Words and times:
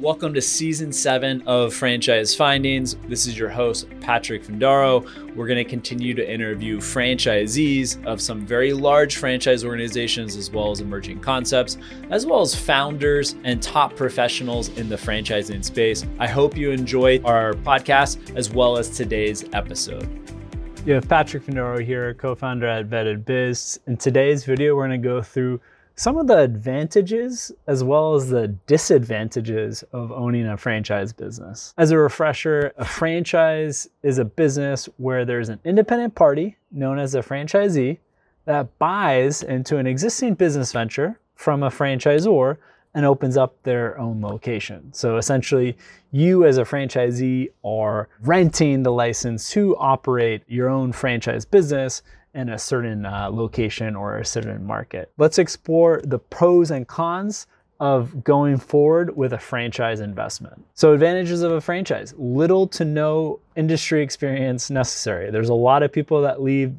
Welcome 0.00 0.32
to 0.34 0.40
season 0.40 0.92
seven 0.92 1.42
of 1.44 1.74
Franchise 1.74 2.32
Findings. 2.32 2.94
This 3.08 3.26
is 3.26 3.36
your 3.36 3.48
host, 3.48 3.88
Patrick 4.00 4.44
Findaro. 4.44 5.04
We're 5.34 5.48
going 5.48 5.56
to 5.56 5.68
continue 5.68 6.14
to 6.14 6.32
interview 6.32 6.78
franchisees 6.78 8.06
of 8.06 8.20
some 8.20 8.46
very 8.46 8.72
large 8.72 9.16
franchise 9.16 9.64
organizations, 9.64 10.36
as 10.36 10.52
well 10.52 10.70
as 10.70 10.80
emerging 10.80 11.18
concepts, 11.18 11.78
as 12.10 12.26
well 12.26 12.42
as 12.42 12.54
founders 12.54 13.34
and 13.42 13.60
top 13.60 13.96
professionals 13.96 14.68
in 14.78 14.88
the 14.88 14.94
franchising 14.94 15.64
space. 15.64 16.06
I 16.20 16.28
hope 16.28 16.56
you 16.56 16.70
enjoy 16.70 17.20
our 17.24 17.54
podcast 17.54 18.36
as 18.36 18.50
well 18.50 18.78
as 18.78 18.90
today's 18.90 19.46
episode. 19.52 20.08
You 20.86 20.94
have 20.94 21.08
Patrick 21.08 21.42
Findaro 21.42 21.84
here, 21.84 22.14
co 22.14 22.36
founder 22.36 22.68
at 22.68 22.88
Vetted 22.88 23.24
Biz. 23.24 23.80
In 23.88 23.96
today's 23.96 24.44
video, 24.44 24.76
we're 24.76 24.86
going 24.86 25.02
to 25.02 25.08
go 25.08 25.22
through 25.22 25.60
some 25.98 26.16
of 26.16 26.28
the 26.28 26.38
advantages 26.38 27.50
as 27.66 27.82
well 27.82 28.14
as 28.14 28.30
the 28.30 28.46
disadvantages 28.68 29.82
of 29.92 30.12
owning 30.12 30.46
a 30.46 30.56
franchise 30.56 31.12
business. 31.12 31.74
As 31.76 31.90
a 31.90 31.98
refresher, 31.98 32.72
a 32.76 32.84
franchise 32.84 33.88
is 34.04 34.18
a 34.18 34.24
business 34.24 34.88
where 34.98 35.24
there's 35.24 35.48
an 35.48 35.58
independent 35.64 36.14
party 36.14 36.56
known 36.70 37.00
as 37.00 37.16
a 37.16 37.20
franchisee 37.20 37.98
that 38.44 38.78
buys 38.78 39.42
into 39.42 39.76
an 39.78 39.88
existing 39.88 40.34
business 40.34 40.70
venture 40.70 41.18
from 41.34 41.64
a 41.64 41.68
franchisor 41.68 42.58
and 42.94 43.04
opens 43.04 43.36
up 43.36 43.60
their 43.64 43.98
own 43.98 44.20
location. 44.20 44.92
So 44.92 45.16
essentially, 45.16 45.76
you 46.12 46.44
as 46.44 46.58
a 46.58 46.64
franchisee 46.64 47.50
are 47.64 48.08
renting 48.20 48.84
the 48.84 48.92
license 48.92 49.50
to 49.50 49.76
operate 49.78 50.42
your 50.46 50.68
own 50.68 50.92
franchise 50.92 51.44
business 51.44 52.02
in 52.38 52.48
a 52.48 52.58
certain 52.58 53.04
uh, 53.04 53.28
location 53.30 53.96
or 53.96 54.18
a 54.18 54.24
certain 54.24 54.64
market. 54.64 55.10
Let's 55.18 55.38
explore 55.38 56.00
the 56.04 56.20
pros 56.20 56.70
and 56.70 56.86
cons 56.86 57.48
of 57.80 58.22
going 58.22 58.58
forward 58.58 59.16
with 59.16 59.32
a 59.32 59.38
franchise 59.38 59.98
investment. 59.98 60.64
So, 60.74 60.92
advantages 60.92 61.42
of 61.42 61.50
a 61.50 61.60
franchise 61.60 62.14
little 62.16 62.68
to 62.68 62.84
no 62.84 63.40
industry 63.56 64.02
experience 64.02 64.70
necessary. 64.70 65.30
There's 65.30 65.48
a 65.48 65.54
lot 65.54 65.82
of 65.82 65.92
people 65.92 66.22
that 66.22 66.40
leave 66.40 66.74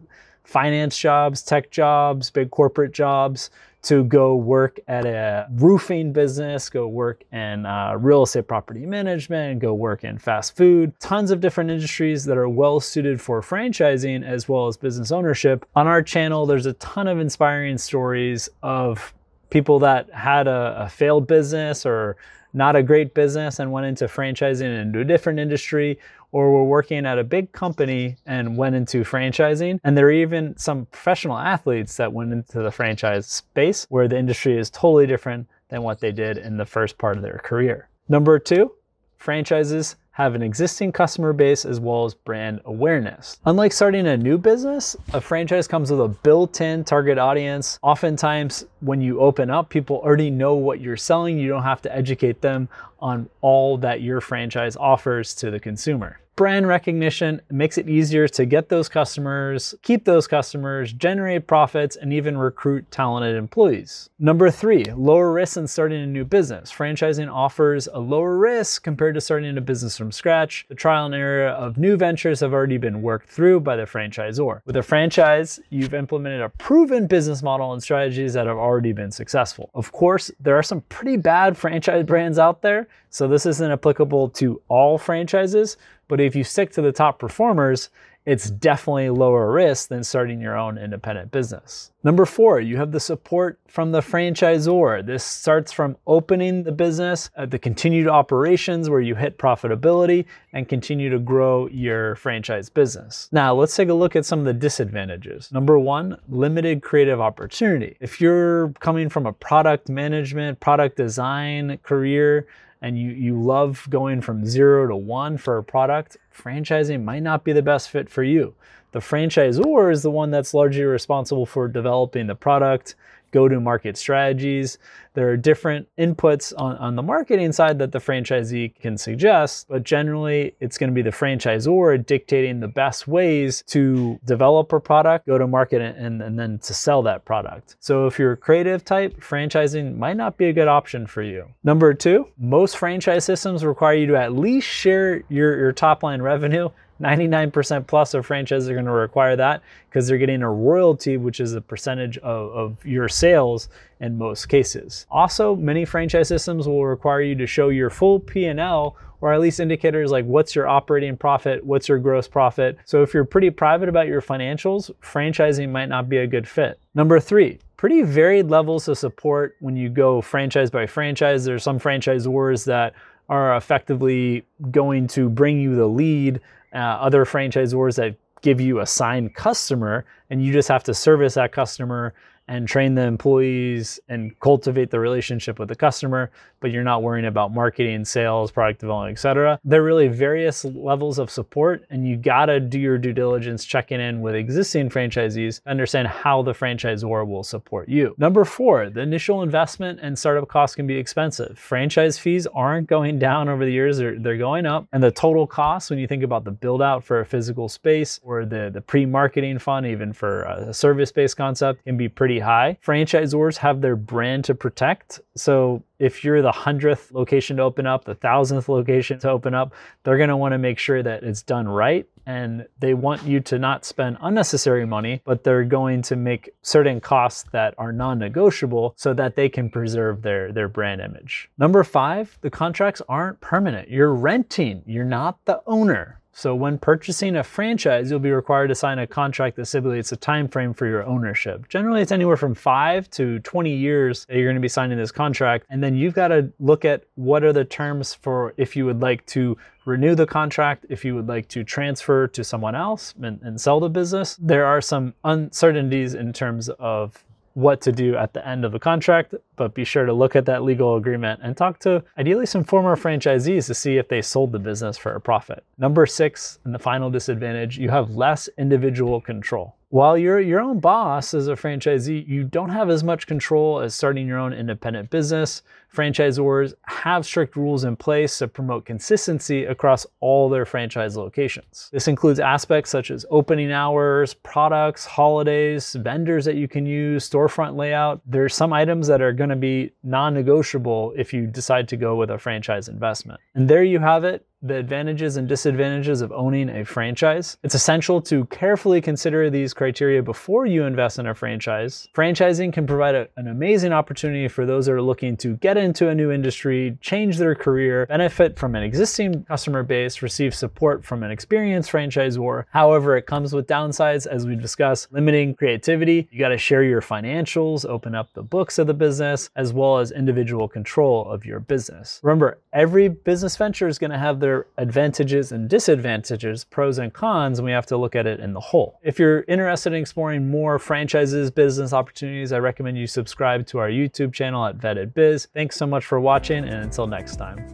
finance 0.45 0.97
jobs, 0.97 1.41
tech 1.41 1.71
jobs, 1.71 2.31
big 2.31 2.51
corporate 2.51 2.93
jobs 2.93 3.49
to 3.81 4.03
go 4.03 4.35
work 4.35 4.79
at 4.87 5.05
a 5.05 5.47
roofing 5.51 6.11
business, 6.11 6.69
go 6.69 6.87
work 6.87 7.23
in 7.31 7.65
uh, 7.65 7.95
real 7.97 8.23
estate 8.23 8.47
property 8.47 8.85
management, 8.85 9.59
go 9.59 9.73
work 9.73 10.03
in 10.03 10.17
fast 10.17 10.57
food, 10.57 10.93
tons 10.99 11.31
of 11.31 11.39
different 11.39 11.71
industries 11.71 12.25
that 12.25 12.37
are 12.37 12.49
well 12.49 12.79
suited 12.79 13.21
for 13.21 13.41
franchising 13.41 14.25
as 14.25 14.49
well 14.49 14.67
as 14.67 14.75
business 14.75 15.11
ownership. 15.11 15.65
On 15.75 15.87
our 15.87 16.01
channel, 16.01 16.45
there's 16.45 16.65
a 16.65 16.73
ton 16.73 17.07
of 17.07 17.19
inspiring 17.19 17.77
stories 17.77 18.49
of 18.61 19.13
people 19.49 19.79
that 19.79 20.09
had 20.13 20.47
a, 20.47 20.83
a 20.85 20.89
failed 20.89 21.25
business 21.25 21.85
or 21.85 22.17
not 22.53 22.75
a 22.75 22.83
great 22.83 23.13
business 23.13 23.59
and 23.59 23.71
went 23.71 23.85
into 23.85 24.05
franchising 24.05 24.81
into 24.81 24.99
a 24.99 25.05
different 25.05 25.39
industry 25.39 25.99
or 26.31 26.51
were 26.51 26.63
working 26.63 27.05
at 27.05 27.17
a 27.17 27.23
big 27.23 27.51
company 27.51 28.17
and 28.25 28.57
went 28.57 28.75
into 28.75 29.03
franchising. 29.03 29.79
And 29.83 29.97
there 29.97 30.07
are 30.07 30.11
even 30.11 30.57
some 30.57 30.85
professional 30.87 31.37
athletes 31.37 31.97
that 31.97 32.13
went 32.13 32.31
into 32.31 32.61
the 32.61 32.71
franchise 32.71 33.27
space 33.27 33.85
where 33.89 34.07
the 34.07 34.17
industry 34.17 34.57
is 34.57 34.69
totally 34.69 35.07
different 35.07 35.47
than 35.69 35.83
what 35.83 35.99
they 35.99 36.11
did 36.11 36.37
in 36.37 36.57
the 36.57 36.65
first 36.65 36.97
part 36.97 37.17
of 37.17 37.23
their 37.23 37.39
career. 37.43 37.89
Number 38.07 38.39
two, 38.39 38.71
franchises 39.17 39.95
have 40.19 40.35
an 40.35 40.41
existing 40.41 40.91
customer 40.91 41.31
base 41.31 41.63
as 41.63 41.79
well 41.79 42.03
as 42.03 42.13
brand 42.13 42.59
awareness. 42.65 43.39
Unlike 43.45 43.71
starting 43.71 44.05
a 44.05 44.17
new 44.17 44.37
business, 44.37 44.97
a 45.13 45.21
franchise 45.21 45.65
comes 45.65 45.91
with 45.91 46.01
a 46.01 46.09
built 46.09 46.59
in 46.59 46.83
target 46.83 47.17
audience. 47.17 47.79
Oftentimes, 47.81 48.65
when 48.81 48.99
you 48.99 49.21
open 49.21 49.49
up, 49.49 49.69
people 49.69 50.01
already 50.03 50.29
know 50.29 50.55
what 50.55 50.81
you're 50.81 50.97
selling. 50.97 51.39
You 51.39 51.47
don't 51.47 51.63
have 51.63 51.81
to 51.83 51.95
educate 51.95 52.41
them 52.41 52.67
on 52.99 53.29
all 53.39 53.77
that 53.77 54.01
your 54.01 54.19
franchise 54.19 54.75
offers 54.75 55.33
to 55.35 55.51
the 55.51 55.59
consumer 55.59 56.19
brand 56.39 56.69
recognition 56.69 57.41
makes 57.51 57.77
it 57.77 57.89
easier 57.89 58.25
to 58.25 58.45
get 58.45 58.69
those 58.69 58.87
customers, 58.87 59.75
keep 59.81 60.05
those 60.05 60.25
customers, 60.25 60.93
generate 60.93 61.47
profits, 61.47 61.97
and 61.97 62.13
even 62.13 62.37
recruit 62.37 62.89
talented 62.91 63.35
employees. 63.35 64.09
Number 64.19 64.49
three, 64.49 64.85
lower 64.95 65.33
risk 65.33 65.57
in 65.57 65.67
starting 65.67 66.01
a 66.01 66.07
new 66.07 66.23
business. 66.23 66.71
Franchising 66.71 67.29
offers 67.29 67.89
a 67.91 67.99
lower 67.99 68.37
risk 68.37 68.85
compared 68.85 69.15
to 69.15 69.21
starting 69.21 69.57
a 69.57 69.59
business 69.59 69.97
from 69.97 70.13
scratch. 70.13 70.65
The 70.69 70.75
trial 70.75 71.07
and 71.07 71.13
error 71.13 71.49
of 71.49 71.77
new 71.77 71.97
ventures 71.97 72.39
have 72.39 72.53
already 72.53 72.77
been 72.77 73.01
worked 73.01 73.27
through 73.27 73.59
by 73.59 73.75
the 73.75 73.83
franchisor. 73.83 74.61
With 74.63 74.77
a 74.77 74.81
franchise, 74.81 75.59
you've 75.69 75.93
implemented 75.93 76.39
a 76.39 76.47
proven 76.47 77.05
business 77.05 77.43
model 77.43 77.73
and 77.73 77.83
strategies 77.83 78.31
that 78.35 78.47
have 78.47 78.55
already 78.55 78.93
been 78.93 79.11
successful. 79.11 79.71
Of 79.75 79.91
course, 79.91 80.31
there 80.39 80.57
are 80.57 80.63
some 80.63 80.79
pretty 80.87 81.17
bad 81.17 81.57
franchise 81.57 82.05
brands 82.05 82.39
out 82.39 82.61
there, 82.61 82.87
so 83.09 83.27
this 83.27 83.45
isn't 83.45 83.71
applicable 83.71 84.29
to 84.29 84.61
all 84.69 84.97
franchises, 84.97 85.75
but 86.09 86.19
if 86.19 86.35
you 86.35 86.43
stick 86.43 86.71
to 86.73 86.81
the 86.81 86.91
top 86.91 87.19
performers, 87.19 87.89
it's 88.25 88.49
definitely 88.49 89.09
lower 89.09 89.51
risk 89.51 89.87
than 89.87 90.03
starting 90.03 90.41
your 90.41 90.57
own 90.57 90.77
independent 90.77 91.31
business. 91.31 91.91
Number 92.03 92.25
four, 92.25 92.59
you 92.59 92.77
have 92.77 92.91
the 92.91 92.99
support 92.99 93.59
from 93.67 93.91
the 93.91 94.01
franchisor. 94.01 95.05
This 95.05 95.23
starts 95.23 95.71
from 95.71 95.97
opening 96.05 96.63
the 96.63 96.71
business, 96.71 97.29
uh, 97.37 97.45
the 97.45 97.57
continued 97.57 98.07
operations 98.07 98.89
where 98.89 99.01
you 99.01 99.15
hit 99.15 99.37
profitability 99.37 100.25
and 100.53 100.67
continue 100.67 101.09
to 101.09 101.17
grow 101.17 101.67
your 101.69 102.15
franchise 102.17 102.69
business. 102.69 103.29
Now, 103.31 103.55
let's 103.55 103.75
take 103.75 103.89
a 103.89 103.93
look 103.93 104.15
at 104.15 104.25
some 104.25 104.39
of 104.39 104.45
the 104.45 104.53
disadvantages. 104.53 105.51
Number 105.51 105.79
one, 105.79 106.17
limited 106.27 106.83
creative 106.83 107.21
opportunity. 107.21 107.97
If 107.99 108.19
you're 108.21 108.69
coming 108.79 109.09
from 109.09 109.25
a 109.25 109.33
product 109.33 109.89
management, 109.89 110.59
product 110.59 110.97
design 110.97 111.79
career, 111.83 112.47
and 112.81 112.97
you, 112.97 113.11
you 113.11 113.41
love 113.41 113.87
going 113.89 114.21
from 114.21 114.45
zero 114.45 114.87
to 114.87 114.95
one 114.95 115.37
for 115.37 115.57
a 115.57 115.63
product, 115.63 116.17
franchising 116.35 117.03
might 117.03 117.23
not 117.23 117.43
be 117.43 117.51
the 117.51 117.61
best 117.61 117.89
fit 117.89 118.09
for 118.09 118.23
you. 118.23 118.55
The 118.91 118.99
franchisor 118.99 119.91
is 119.91 120.01
the 120.01 120.11
one 120.11 120.31
that's 120.31 120.53
largely 120.53 120.83
responsible 120.83 121.45
for 121.45 121.67
developing 121.67 122.27
the 122.27 122.35
product, 122.35 122.95
go 123.31 123.47
to 123.47 123.59
market 123.59 123.97
strategies. 123.97 124.77
There 125.13 125.29
are 125.29 125.37
different 125.37 125.87
inputs 125.97 126.53
on, 126.57 126.77
on 126.77 126.95
the 126.95 127.01
marketing 127.01 127.51
side 127.51 127.79
that 127.79 127.91
the 127.91 127.99
franchisee 127.99 128.75
can 128.75 128.97
suggest, 128.97 129.67
but 129.67 129.83
generally 129.83 130.55
it's 130.59 130.77
going 130.77 130.89
to 130.89 130.93
be 130.93 131.01
the 131.01 131.09
franchisor 131.09 132.05
dictating 132.05 132.59
the 132.59 132.67
best 132.67 133.07
ways 133.07 133.63
to 133.67 134.19
develop 134.25 134.71
a 134.71 134.79
product, 134.79 135.27
go 135.27 135.37
to 135.37 135.47
market, 135.47 135.81
and, 135.81 136.21
and 136.21 136.39
then 136.39 136.59
to 136.59 136.73
sell 136.73 137.01
that 137.03 137.25
product. 137.25 137.75
So 137.79 138.05
if 138.05 138.19
you're 138.19 138.33
a 138.33 138.37
creative 138.37 138.85
type, 138.85 139.19
franchising 139.19 139.97
might 139.97 140.17
not 140.17 140.37
be 140.37 140.45
a 140.45 140.53
good 140.53 140.67
option 140.67 141.07
for 141.07 141.21
you. 141.21 141.47
Number 141.63 141.93
two, 141.93 142.27
most 142.37 142.77
franchise 142.77 143.25
systems 143.25 143.65
require 143.65 143.95
you 143.95 144.07
to 144.07 144.15
at 144.15 144.33
least 144.33 144.67
share 144.67 145.23
your, 145.29 145.57
your 145.57 145.71
top 145.71 146.03
line 146.03 146.21
revenue 146.21 146.69
99% 147.01 147.87
plus 147.87 148.13
of 148.13 148.25
franchises 148.25 148.69
are 148.69 148.73
going 148.73 148.85
to 148.85 148.91
require 148.91 149.35
that 149.35 149.61
because 149.89 150.07
they're 150.07 150.17
getting 150.17 150.41
a 150.41 150.51
royalty, 150.51 151.17
which 151.17 151.39
is 151.39 151.53
a 151.53 151.61
percentage 151.61 152.17
of, 152.19 152.51
of 152.51 152.85
your 152.85 153.07
sales 153.07 153.69
in 153.99 154.17
most 154.17 154.47
cases. 154.47 155.05
Also, 155.09 155.55
many 155.55 155.85
franchise 155.85 156.27
systems 156.27 156.67
will 156.67 156.85
require 156.85 157.21
you 157.21 157.35
to 157.35 157.47
show 157.47 157.69
your 157.69 157.89
full 157.89 158.19
P&L 158.19 158.95
or 159.21 159.33
at 159.33 159.41
least 159.41 159.59
indicators 159.59 160.11
like 160.11 160.25
what's 160.25 160.55
your 160.55 160.67
operating 160.67 161.17
profit, 161.17 161.65
what's 161.65 161.89
your 161.89 161.99
gross 161.99 162.27
profit. 162.27 162.77
So 162.85 163.01
if 163.01 163.13
you're 163.13 163.25
pretty 163.25 163.49
private 163.49 163.89
about 163.89 164.07
your 164.07 164.21
financials, 164.21 164.91
franchising 165.01 165.69
might 165.69 165.89
not 165.89 166.07
be 166.07 166.17
a 166.17 166.27
good 166.27 166.47
fit. 166.47 166.79
Number 166.95 167.19
three, 167.19 167.59
pretty 167.77 168.01
varied 168.01 168.49
levels 168.49 168.87
of 168.87 168.97
support 168.97 169.55
when 169.59 169.75
you 169.75 169.89
go 169.89 170.21
franchise 170.21 170.69
by 170.69 170.85
franchise. 170.85 171.45
There's 171.45 171.63
some 171.63 171.79
franchisors 171.79 172.65
that 172.65 172.93
are 173.27 173.55
effectively 173.55 174.45
going 174.71 175.07
to 175.07 175.29
bring 175.29 175.59
you 175.59 175.75
the 175.75 175.87
lead 175.87 176.41
uh, 176.73 176.77
other 176.77 177.25
franchisors 177.25 177.95
that 177.95 178.17
give 178.41 178.61
you 178.61 178.79
a 178.79 178.85
signed 178.85 179.33
customer 179.35 180.05
and 180.29 180.43
you 180.43 180.53
just 180.53 180.69
have 180.69 180.83
to 180.83 180.93
service 180.93 181.33
that 181.33 181.51
customer 181.51 182.13
and 182.49 182.67
train 182.67 182.95
the 182.95 183.03
employees 183.03 183.99
and 184.09 184.37
cultivate 184.39 184.89
the 184.89 184.99
relationship 184.99 185.59
with 185.59 185.69
the 185.69 185.75
customer, 185.75 186.31
but 186.59 186.71
you're 186.71 186.83
not 186.83 187.03
worrying 187.03 187.27
about 187.27 187.53
marketing, 187.53 188.03
sales, 188.03 188.51
product 188.51 188.79
development, 188.79 189.13
etc. 189.13 189.59
There 189.63 189.81
are 189.81 189.85
really 189.85 190.07
various 190.07 190.65
levels 190.65 191.19
of 191.19 191.29
support, 191.29 191.85
and 191.91 192.07
you 192.07 192.17
gotta 192.17 192.59
do 192.59 192.79
your 192.79 192.97
due 192.97 193.13
diligence 193.13 193.63
checking 193.63 194.01
in 194.01 194.21
with 194.21 194.33
existing 194.33 194.89
franchisees 194.89 195.61
understand 195.67 196.07
how 196.07 196.41
the 196.41 196.53
franchisor 196.53 197.27
will 197.27 197.43
support 197.43 197.87
you. 197.87 198.15
Number 198.17 198.43
four, 198.43 198.89
the 198.89 199.01
initial 199.01 199.43
investment 199.43 199.99
and 200.01 200.17
startup 200.17 200.47
costs 200.47 200.75
can 200.75 200.87
be 200.87 200.97
expensive. 200.97 201.57
Franchise 201.57 202.17
fees 202.17 202.47
aren't 202.47 202.87
going 202.87 203.19
down 203.19 203.47
over 203.47 203.63
the 203.63 203.71
years, 203.71 203.99
they're, 203.99 204.17
they're 204.17 204.37
going 204.37 204.65
up. 204.65 204.87
And 204.91 205.03
the 205.03 205.11
total 205.11 205.45
cost, 205.45 205.91
when 205.91 205.99
you 205.99 206.07
think 206.07 206.23
about 206.23 206.45
the 206.45 206.51
build 206.51 206.81
out 206.81 207.03
for 207.03 207.19
a 207.19 207.25
physical 207.25 207.69
space 207.69 208.19
or 208.23 208.43
the, 208.43 208.71
the 208.73 208.81
pre 208.81 209.05
marketing 209.05 209.59
fund, 209.59 209.85
even 209.85 210.13
for 210.13 210.43
a 210.43 210.73
service 210.73 211.11
based 211.11 211.37
concept, 211.37 211.83
can 211.83 211.95
be 211.95 212.09
pretty 212.09 212.38
high. 212.39 212.77
Franchisors 212.85 213.57
have 213.57 213.81
their 213.81 213.95
brand 213.95 214.45
to 214.45 214.55
protect. 214.55 215.19
So 215.35 215.83
if 215.99 216.23
you're 216.23 216.41
the 216.41 216.51
hundredth 216.51 217.11
location 217.11 217.57
to 217.57 217.63
open 217.63 217.85
up, 217.85 218.05
the 218.05 218.15
thousandth 218.15 218.69
location 218.69 219.19
to 219.19 219.29
open 219.29 219.53
up, 219.53 219.73
they're 220.03 220.17
going 220.17 220.29
to 220.29 220.37
want 220.37 220.53
to 220.53 220.57
make 220.57 220.79
sure 220.79 221.03
that 221.03 221.23
it's 221.23 221.43
done 221.43 221.67
right 221.67 222.07
and 222.25 222.67
they 222.79 222.93
want 222.93 223.23
you 223.23 223.39
to 223.39 223.57
not 223.57 223.83
spend 223.85 224.15
unnecessary 224.21 224.85
money, 224.85 225.19
but 225.25 225.43
they're 225.43 225.63
going 225.63 226.01
to 226.03 226.15
make 226.15 226.51
certain 226.61 227.01
costs 227.01 227.45
that 227.51 227.73
are 227.79 227.91
non-negotiable 227.91 228.93
so 228.95 229.13
that 229.15 229.35
they 229.35 229.49
can 229.49 229.67
preserve 229.67 230.21
their, 230.21 230.51
their 230.51 230.69
brand 230.69 231.01
image. 231.01 231.49
Number 231.57 231.83
five, 231.83 232.37
the 232.41 232.51
contracts 232.51 233.01
aren't 233.09 233.41
permanent. 233.41 233.89
You're 233.89 234.13
renting, 234.13 234.83
you're 234.85 235.05
not 235.05 235.43
the 235.45 235.61
owner. 235.65 236.18
So 236.31 236.55
when 236.55 236.77
purchasing 236.77 237.35
a 237.35 237.43
franchise, 237.43 238.09
you'll 238.09 238.19
be 238.19 238.31
required 238.31 238.67
to 238.67 238.75
sign 238.75 238.99
a 238.99 239.07
contract 239.07 239.55
that 239.57 239.65
stipulates 239.65 240.11
a 240.11 240.15
time 240.15 240.47
frame 240.47 240.73
for 240.73 240.85
your 240.85 241.03
ownership. 241.03 241.67
Generally, 241.69 242.03
it's 242.03 242.11
anywhere 242.11 242.37
from 242.37 242.55
5 242.55 243.09
to 243.11 243.39
20 243.39 243.75
years 243.75 244.25
that 244.25 244.35
you're 244.35 244.45
going 244.45 244.55
to 244.55 244.61
be 244.61 244.69
signing 244.69 244.97
this 244.97 245.11
contract, 245.11 245.65
and 245.69 245.83
then 245.83 245.95
you've 245.95 246.13
got 246.13 246.29
to 246.29 246.51
look 246.59 246.85
at 246.85 247.03
what 247.15 247.43
are 247.43 247.53
the 247.53 247.65
terms 247.65 248.13
for 248.13 248.53
if 248.57 248.75
you 248.75 248.85
would 248.85 249.01
like 249.01 249.25
to 249.27 249.57
renew 249.85 250.15
the 250.15 250.25
contract, 250.25 250.85
if 250.89 251.03
you 251.03 251.15
would 251.15 251.27
like 251.27 251.47
to 251.49 251.63
transfer 251.63 252.27
to 252.27 252.43
someone 252.43 252.75
else 252.75 253.13
and, 253.21 253.41
and 253.41 253.59
sell 253.59 253.79
the 253.79 253.89
business. 253.89 254.37
There 254.39 254.65
are 254.65 254.81
some 254.81 255.13
uncertainties 255.23 256.13
in 256.13 256.31
terms 256.31 256.69
of 256.79 257.23
what 257.59 257.81
to 257.81 257.91
do 257.91 258.15
at 258.15 258.33
the 258.33 258.47
end 258.47 258.63
of 258.63 258.71
the 258.71 258.79
contract, 258.79 259.35
but 259.55 259.73
be 259.73 259.83
sure 259.83 260.05
to 260.05 260.13
look 260.13 260.35
at 260.35 260.45
that 260.45 260.63
legal 260.63 260.95
agreement 260.95 261.41
and 261.43 261.57
talk 261.57 261.79
to 261.79 262.03
ideally 262.17 262.45
some 262.45 262.63
former 262.63 262.95
franchisees 262.95 263.67
to 263.67 263.73
see 263.73 263.97
if 263.97 264.07
they 264.07 264.21
sold 264.21 264.51
the 264.51 264.59
business 264.59 264.97
for 264.97 265.13
a 265.13 265.21
profit. 265.21 265.63
Number 265.77 266.05
six, 266.05 266.59
and 266.63 266.73
the 266.73 266.79
final 266.79 267.09
disadvantage, 267.09 267.77
you 267.77 267.89
have 267.89 268.11
less 268.11 268.49
individual 268.57 269.19
control. 269.19 269.75
While 269.91 270.19
you're 270.19 270.39
your 270.39 270.61
own 270.61 270.79
boss 270.79 271.33
as 271.33 271.47
a 271.47 271.55
franchisee, 271.55 272.27
you 272.27 272.43
don't 272.43 272.69
have 272.69 272.91
as 272.91 273.03
much 273.03 273.25
control 273.25 273.79
as 273.79 273.95
starting 273.95 274.27
your 274.27 274.37
own 274.37 274.53
independent 274.53 275.09
business. 275.09 275.63
Franchisors 275.91 276.75
have 276.83 277.25
strict 277.25 277.55
rules 277.55 277.85
in 277.85 277.95
place 277.95 278.37
to 278.37 278.47
promote 278.47 278.85
consistency 278.85 279.65
across 279.65 280.05
all 280.19 280.47
their 280.47 280.63
franchise 280.63 281.17
locations. 281.17 281.89
This 281.91 282.07
includes 282.07 282.39
aspects 282.39 282.91
such 282.91 283.09
as 283.09 283.25
opening 283.31 283.71
hours, 283.71 284.35
products, 284.35 285.07
holidays, 285.07 285.93
vendors 285.93 286.45
that 286.45 286.55
you 286.55 286.67
can 286.67 286.85
use, 286.85 287.27
storefront 287.27 287.75
layout. 287.75 288.21
There's 288.27 288.53
some 288.53 288.71
items 288.71 289.07
that 289.07 289.23
are 289.23 289.33
going 289.33 289.49
to 289.49 289.55
be 289.55 289.91
non 290.03 290.35
negotiable 290.35 291.13
if 291.17 291.33
you 291.33 291.47
decide 291.47 291.87
to 291.87 291.97
go 291.97 292.15
with 292.15 292.29
a 292.29 292.37
franchise 292.37 292.89
investment. 292.89 293.39
And 293.55 293.67
there 293.67 293.83
you 293.83 293.97
have 293.97 294.23
it 294.23 294.45
the 294.61 294.75
advantages 294.75 295.37
and 295.37 295.47
disadvantages 295.47 296.21
of 296.21 296.31
owning 296.31 296.69
a 296.69 296.83
franchise. 296.83 297.57
It's 297.63 297.75
essential 297.75 298.21
to 298.23 298.45
carefully 298.45 299.01
consider 299.01 299.49
these 299.49 299.73
criteria 299.73 300.21
before 300.21 300.65
you 300.65 300.83
invest 300.83 301.19
in 301.19 301.27
a 301.27 301.33
franchise. 301.33 302.07
Franchising 302.13 302.73
can 302.73 302.85
provide 302.85 303.15
a, 303.15 303.27
an 303.37 303.47
amazing 303.47 303.93
opportunity 303.93 304.47
for 304.47 304.65
those 304.65 304.85
that 304.85 304.93
are 304.93 305.01
looking 305.01 305.37
to 305.37 305.55
get 305.57 305.77
into 305.77 306.09
a 306.09 306.15
new 306.15 306.31
industry, 306.31 306.97
change 307.01 307.37
their 307.37 307.55
career, 307.55 308.05
benefit 308.07 308.59
from 308.59 308.75
an 308.75 308.83
existing 308.83 309.43
customer 309.45 309.83
base, 309.83 310.21
receive 310.21 310.53
support 310.53 311.05
from 311.05 311.23
an 311.23 311.31
experienced 311.31 311.91
franchisor. 311.91 312.65
However, 312.71 313.15
it 313.15 313.25
comes 313.25 313.53
with 313.53 313.67
downsides 313.67 314.27
as 314.27 314.45
we 314.45 314.55
discussed, 314.55 315.11
limiting 315.11 315.55
creativity. 315.55 316.27
You 316.31 316.39
got 316.39 316.49
to 316.49 316.57
share 316.57 316.83
your 316.83 317.01
financials, 317.01 317.85
open 317.85 318.13
up 318.13 318.33
the 318.33 318.43
books 318.43 318.77
of 318.77 318.87
the 318.87 318.93
business, 318.93 319.49
as 319.55 319.71
well 319.71 319.99
as 319.99 320.11
individual 320.11 320.67
control 320.67 321.29
of 321.29 321.45
your 321.45 321.59
business. 321.59 322.19
Remember, 322.23 322.59
every 322.71 323.07
business 323.07 323.57
venture 323.57 323.87
is 323.87 323.97
going 323.97 324.11
to 324.11 324.17
have 324.17 324.39
their 324.39 324.67
advantages 324.77 325.51
and 325.51 325.69
disadvantages, 325.69 326.63
pros 326.63 326.97
and 326.97 327.13
cons, 327.13 327.59
and 327.59 327.65
we 327.65 327.71
have 327.71 327.85
to 327.87 327.97
look 327.97 328.15
at 328.15 328.27
it 328.27 328.39
in 328.39 328.53
the 328.53 328.59
whole. 328.59 328.99
If 329.03 329.17
you're 329.17 329.43
interested 329.47 329.93
in 329.93 329.99
exploring 329.99 330.49
more 330.49 330.77
franchises, 330.77 331.49
business 331.49 331.93
opportunities, 331.93 332.51
I 332.51 332.59
recommend 332.59 332.97
you 332.97 333.07
subscribe 333.07 333.65
to 333.67 333.79
our 333.79 333.89
YouTube 333.89 334.33
channel 334.33 334.65
at 334.65 334.77
Vetted 334.77 335.13
Biz. 335.13 335.47
Thanks 335.53 335.75
so 335.77 335.87
much 335.87 336.05
for 336.05 336.19
watching, 336.19 336.63
and 336.63 336.83
until 336.83 337.07
next 337.07 337.37
time. 337.37 337.65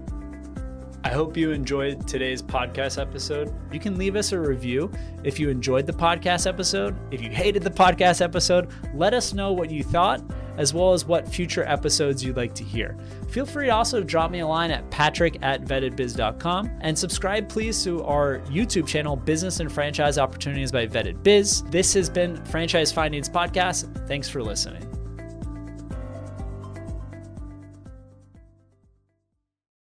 I 1.03 1.09
hope 1.09 1.37
you 1.37 1.51
enjoyed 1.51 2.07
today's 2.07 2.41
podcast 2.41 2.99
episode. 2.99 3.53
You 3.71 3.79
can 3.79 3.95
leave 3.95 4.15
us 4.15 4.31
a 4.31 4.39
review 4.39 4.91
if 5.23 5.39
you 5.39 5.49
enjoyed 5.49 5.85
the 5.85 5.93
podcast 5.93 6.47
episode. 6.47 6.97
If 7.13 7.21
you 7.21 7.29
hated 7.29 7.61
the 7.61 7.69
podcast 7.69 8.21
episode, 8.23 8.71
let 8.95 9.13
us 9.13 9.31
know 9.31 9.53
what 9.53 9.69
you 9.69 9.83
thought, 9.83 10.23
as 10.57 10.73
well 10.73 10.93
as 10.93 11.05
what 11.05 11.27
future 11.27 11.63
episodes 11.63 12.23
you'd 12.23 12.37
like 12.37 12.53
to 12.55 12.63
hear. 12.63 12.97
Feel 13.29 13.45
free 13.45 13.67
to 13.67 13.71
also 13.73 14.01
drop 14.01 14.31
me 14.31 14.39
a 14.39 14.47
line 14.47 14.71
at 14.71 14.89
patrick 14.91 15.37
at 15.41 15.63
vettedbiz.com 15.63 16.71
and 16.81 16.97
subscribe, 16.97 17.49
please, 17.49 17.83
to 17.83 18.03
our 18.03 18.39
YouTube 18.49 18.87
channel, 18.87 19.15
Business 19.15 19.59
and 19.59 19.71
Franchise 19.71 20.17
Opportunities 20.17 20.71
by 20.71 20.87
Vetted 20.87 21.21
Biz. 21.23 21.63
This 21.63 21.93
has 21.93 22.09
been 22.09 22.43
Franchise 22.45 22.91
Findings 22.91 23.29
Podcast. 23.29 24.07
Thanks 24.07 24.29
for 24.29 24.43
listening. 24.43 24.84